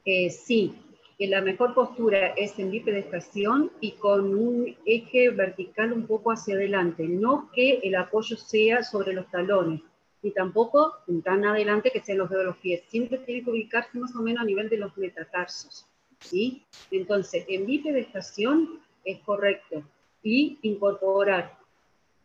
[0.04, 0.74] Eh, sí,
[1.18, 7.06] la mejor postura es en bipedestación y con un eje vertical un poco hacia adelante,
[7.06, 9.82] no que el apoyo sea sobre los talones,
[10.22, 10.94] ni tampoco
[11.24, 14.22] tan adelante que sean los dedos de los pies, siempre tiene que ubicarse más o
[14.22, 15.86] menos a nivel de los metatarsos,
[16.20, 16.62] ¿sí?
[16.90, 19.82] Entonces, en bipedestación es correcto,
[20.22, 21.58] y incorporar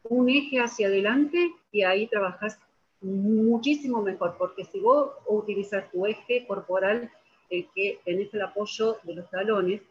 [0.03, 2.59] un eje hacia adelante y ahí trabajas
[3.01, 7.11] muchísimo mejor, porque si vos utilizas tu eje corporal
[7.49, 9.81] el que tenés el apoyo de los talones,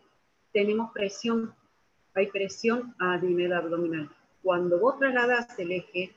[0.52, 1.54] tenemos presión,
[2.14, 4.10] hay presión a nivel abdominal.
[4.42, 6.12] Cuando vos trasladas el eje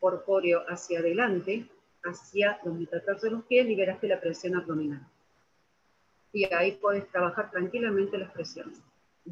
[0.00, 1.66] corpóreo hacia adelante,
[2.04, 5.06] hacia los metatarsos de los pies, liberaste la presión abdominal.
[6.32, 8.80] Y ahí puedes trabajar tranquilamente las presiones.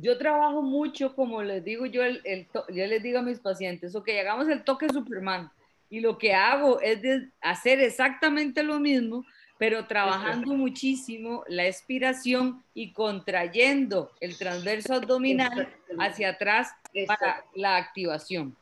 [0.00, 4.08] Yo trabajo mucho, como les digo yo, el, yo les digo a mis pacientes, ok,
[4.20, 5.50] hagamos el toque Superman.
[5.88, 7.00] Y lo que hago es
[7.40, 9.24] hacer exactamente lo mismo,
[9.58, 15.68] pero trabajando muchísimo la expiración y contrayendo el transverso abdominal
[15.98, 16.72] hacia atrás
[17.06, 18.56] para la activación.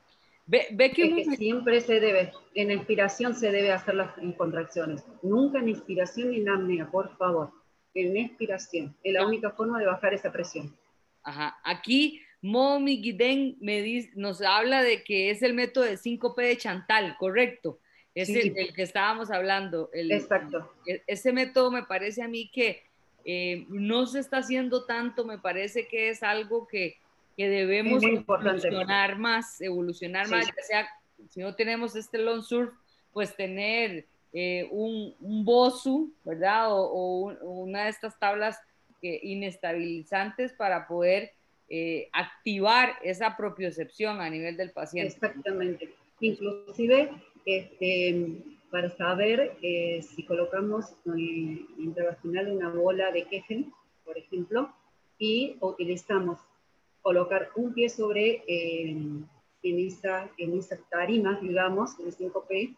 [0.46, 5.02] Ve, que, siempre se debe, en expiración se debe hacer las contracciones.
[5.22, 7.50] Nunca en inspiración ni en apnea, por favor.
[7.94, 8.94] En expiración.
[9.02, 10.74] Es la única forma de bajar esa presión.
[11.24, 11.58] Ajá.
[11.64, 16.56] Aquí Momi Guiden me dice, nos habla de que es el método de 5P de
[16.56, 17.78] Chantal, correcto.
[18.14, 19.90] Es el, que estábamos hablando.
[19.92, 20.72] Exacto.
[20.86, 22.84] E, ese método me parece a mí que
[23.24, 26.96] eh, no se está haciendo tanto, me parece que es algo que,
[27.36, 30.88] que debemos evolucionar más, evolucionar más, ya sea,
[31.30, 32.72] si no tenemos este long surf,
[33.12, 36.66] pues tener eh, un, un BOSU, ¿verdad?
[36.70, 38.58] O, una de estas tablas
[39.04, 41.32] que, inestabilizantes para poder
[41.68, 45.12] eh, activar esa propiocepción a nivel del paciente.
[45.12, 45.90] Exactamente.
[46.20, 47.10] Inclusive
[47.44, 53.66] este, para saber eh, si colocamos eh, intravaginal una bola de Kegel,
[54.06, 54.72] por ejemplo,
[55.18, 56.38] y utilizamos
[57.02, 58.96] colocar un pie sobre eh,
[59.62, 62.74] en, esa, en esa tarima, digamos, en 5P,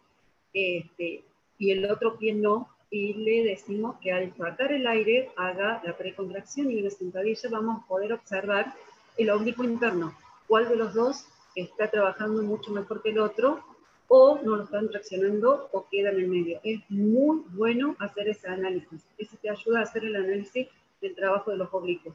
[0.52, 1.22] este,
[1.58, 5.96] y el otro pie no, y le decimos que al sacar el aire haga la
[5.96, 8.74] precontracción y en la sentadilla vamos a poder observar
[9.16, 10.16] el oblicuo interno,
[10.46, 13.64] cuál de los dos está trabajando mucho mejor que el otro
[14.08, 16.60] o no lo están traccionando o queda en el medio.
[16.62, 19.04] Es muy bueno hacer ese análisis.
[19.18, 20.68] Eso te ayuda a hacer el análisis
[21.00, 22.14] del trabajo de los oblicuos.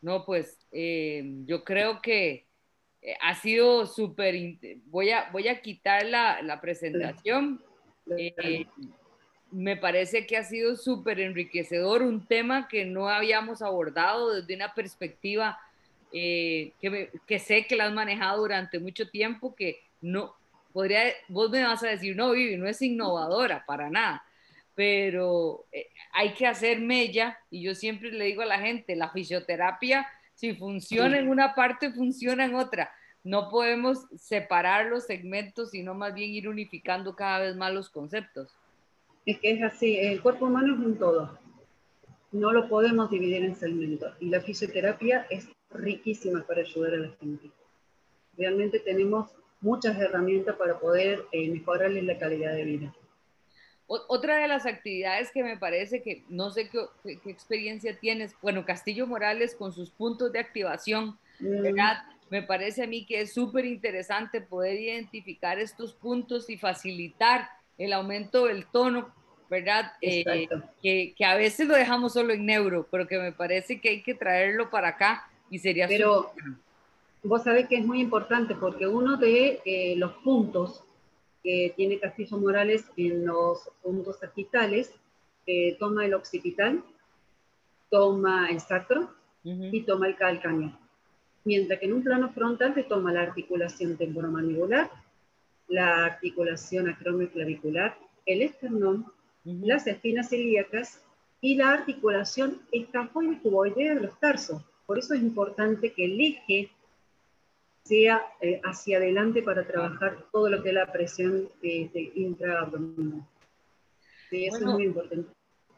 [0.00, 2.46] No, pues eh, yo creo que
[3.02, 4.34] eh, ha sido súper...
[4.86, 7.62] Voy a, voy a quitar la, la presentación.
[8.16, 8.66] Eh,
[9.50, 14.74] me parece que ha sido súper enriquecedor, un tema que no habíamos abordado desde una
[14.74, 15.58] perspectiva
[16.10, 16.72] que,
[17.26, 20.34] que sé que la has manejado durante mucho tiempo, que no,
[20.72, 24.24] podría, vos me vas a decir, no, Vivi, no es innovadora para nada,
[24.74, 29.10] pero eh, hay que hacer mella y yo siempre le digo a la gente, la
[29.10, 32.92] fisioterapia, si funciona en una parte, funciona en otra.
[33.24, 38.56] No podemos separar los segmentos, sino más bien ir unificando cada vez más los conceptos.
[39.28, 41.38] Es que es así, el cuerpo humano es un todo.
[42.32, 44.14] No lo podemos dividir en segmentos.
[44.20, 47.50] Y la fisioterapia es riquísima para ayudar a la gente.
[48.38, 49.28] Realmente tenemos
[49.60, 52.94] muchas herramientas para poder eh, mejorarles la calidad de vida.
[53.86, 56.86] Otra de las actividades que me parece que no sé qué,
[57.30, 61.62] experiencia tienes, bueno, Castillo Morales con sus puntos de activación, mm.
[61.64, 61.98] ¿verdad?
[62.30, 67.92] Me parece a mí que es súper interesante poder identificar estos puntos y facilitar el
[67.92, 69.14] aumento del tono,
[69.48, 69.92] ¿verdad?
[70.02, 70.48] Eh,
[70.82, 74.02] que, que, a veces lo dejamos solo en neuro, pero que me parece que hay
[74.02, 76.32] que traerlo para acá y sería pero,
[77.22, 80.84] vos sabés que es muy importante porque uno de eh, los puntos
[81.42, 84.92] que tiene Castillo Morales en los puntos sagitales
[85.46, 86.82] eh, toma el occipital,
[87.90, 89.10] toma el sacro
[89.44, 90.78] y toma el calcáneo.
[91.44, 94.90] Mientras que en un plano frontal te toma la articulación temporomandibular,
[95.68, 97.96] la articulación acromioclavicular,
[98.26, 99.06] el esternón,
[99.44, 101.02] las espinas ilíacas
[101.40, 104.62] y la articulación escafoide cuboidea de los tarsos.
[104.86, 106.70] Por eso es importante que el eje
[107.84, 113.26] sea eh, hacia adelante para trabajar todo lo que es la presión este, intraabdominal.
[114.28, 115.30] Sí, eso es muy importante.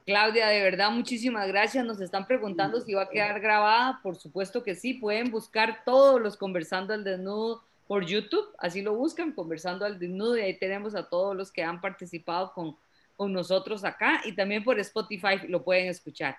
[0.06, 1.84] Claudia, de verdad, muchísimas gracias.
[1.84, 4.00] Nos están preguntando si va a quedar grabada.
[4.02, 4.94] Por supuesto que sí.
[4.94, 8.48] Pueden buscar todos los Conversando al Desnudo por YouTube.
[8.58, 10.36] Así lo buscan, Conversando al Desnudo.
[10.36, 12.76] Y ahí tenemos a todos los que han participado con,
[13.20, 14.22] con nosotros acá.
[14.24, 16.38] Y también por Spotify lo pueden escuchar.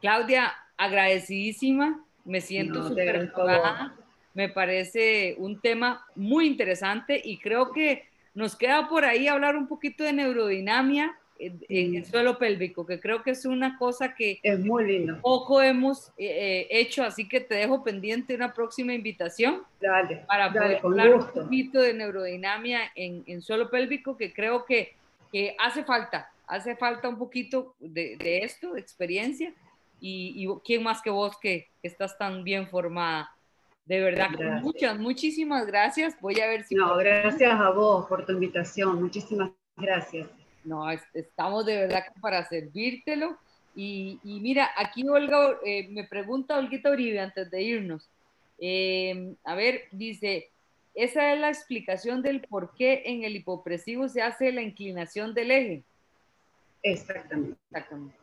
[0.00, 2.04] Claudia, agradecidísima.
[2.24, 3.92] Me siento súper no,
[4.34, 9.68] Me parece un tema muy interesante y creo que nos queda por ahí hablar un
[9.68, 14.58] poquito de neurodinamia en, el suelo pélvico, que creo que es una cosa que es
[14.58, 15.20] muy lindo.
[15.20, 20.80] poco hemos eh, hecho, así que te dejo pendiente una próxima invitación dale, para poder
[20.82, 24.96] hablar un poquito de neurodinamia en, en, suelo pélvico, que creo que,
[25.32, 29.52] que, hace falta, hace falta un poquito de, de esto, de experiencia,
[30.00, 33.32] y, y, quién más que vos que, estás tan bien formada.
[33.86, 36.20] De verdad, muchas, muchísimas gracias.
[36.20, 36.74] Voy a ver si...
[36.74, 39.00] No, gracias a vos por tu invitación.
[39.00, 40.28] Muchísimas gracias.
[40.64, 43.38] No, estamos de verdad para servírtelo.
[43.76, 48.08] Y, mira, aquí Olga eh, me pregunta Olguita Uribe antes de irnos.
[48.58, 50.50] Em, a ver, dice,
[50.96, 55.50] esa es la explicación del por qué en el hipopresivo se hace la inclinación del
[55.50, 55.84] eje.
[56.82, 57.58] Exactamente.
[57.70, 58.16] Exactamente.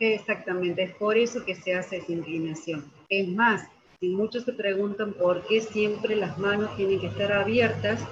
[0.00, 2.90] Exactamente, es por eso que se hace esa inclinación.
[3.08, 3.68] Es más,
[4.00, 8.02] si muchos se preguntan por qué siempre las manos tienen que estar abiertas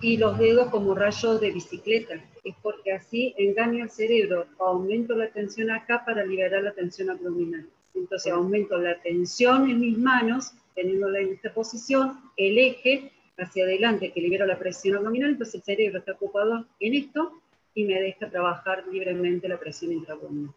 [0.00, 5.28] y los dedos como rayos de bicicleta, es porque así engaño al cerebro, aumento la
[5.30, 7.68] tensión acá para liberar la tensión abdominal.
[7.94, 14.12] Entonces aumento la tensión en mis manos, teniéndola en esta posición, el eje hacia adelante
[14.12, 17.40] que libera la presión abdominal, entonces el cerebro está ocupado en esto
[17.74, 20.52] y me deja trabajar libremente la presión intraabdominal.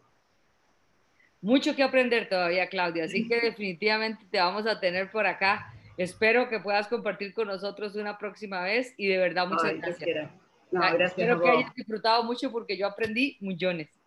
[1.42, 5.74] Mucho que aprender todavía, Claudia, así que definitivamente te vamos a tener por acá.
[5.98, 10.30] Espero que puedas compartir con nosotros una próxima vez y de verdad muchas gracias.
[10.72, 14.01] No, gracias Espero que hayas disfrutado mucho porque yo aprendí millones.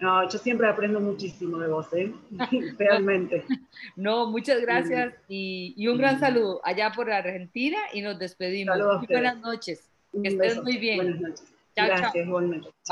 [0.00, 2.12] No, yo siempre aprendo muchísimo de vos, ¿eh?
[2.78, 3.44] realmente.
[3.96, 8.78] No, muchas gracias y, y, un gran saludo allá por Argentina y nos despedimos.
[9.08, 9.88] Buenas noches.
[10.22, 10.96] Que estés muy bien.
[10.96, 11.52] Buenas noches.
[11.74, 12.72] Chao, gracias, chao.